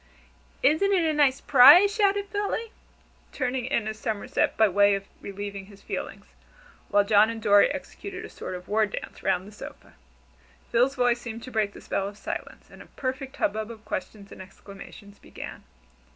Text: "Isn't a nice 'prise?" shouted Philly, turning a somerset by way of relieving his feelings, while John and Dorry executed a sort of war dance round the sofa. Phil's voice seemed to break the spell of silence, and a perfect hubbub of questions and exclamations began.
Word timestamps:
"Isn't 0.63 0.93
a 0.95 1.13
nice 1.13 1.41
'prise?" 1.41 1.93
shouted 1.93 2.25
Philly, 2.29 2.71
turning 3.31 3.71
a 3.71 3.93
somerset 3.93 4.57
by 4.57 4.67
way 4.67 4.95
of 4.95 5.05
relieving 5.21 5.67
his 5.67 5.83
feelings, 5.83 6.25
while 6.89 7.03
John 7.03 7.29
and 7.29 7.39
Dorry 7.39 7.69
executed 7.71 8.25
a 8.25 8.29
sort 8.31 8.55
of 8.55 8.67
war 8.67 8.87
dance 8.87 9.21
round 9.21 9.47
the 9.47 9.51
sofa. 9.51 9.93
Phil's 10.71 10.95
voice 10.95 11.21
seemed 11.21 11.43
to 11.43 11.51
break 11.51 11.73
the 11.73 11.81
spell 11.81 12.07
of 12.07 12.17
silence, 12.17 12.67
and 12.71 12.81
a 12.81 12.87
perfect 12.87 13.35
hubbub 13.37 13.69
of 13.69 13.85
questions 13.85 14.31
and 14.31 14.41
exclamations 14.41 15.19
began. 15.19 15.65